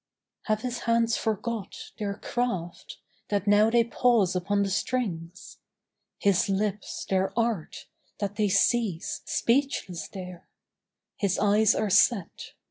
Have 0.45 0.63
his 0.63 0.79
hands 0.89 1.15
forgot 1.15 1.91
Their 1.99 2.15
craft, 2.15 2.97
that 3.29 3.45
now 3.45 3.69
they 3.69 3.83
pause 3.83 4.35
upon 4.35 4.63
the 4.63 4.71
strings? 4.71 5.59
His 6.17 6.49
lips, 6.49 7.05
their 7.07 7.31
art, 7.37 7.85
that 8.19 8.35
they 8.35 8.49
cease, 8.49 9.21
speechless 9.25 10.07
there? 10.07 10.47
His 11.17 11.37
eyes 11.37 11.75
are 11.75 11.91
set... 11.91 12.53